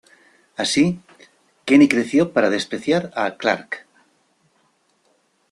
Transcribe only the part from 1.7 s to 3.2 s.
creció para despreciar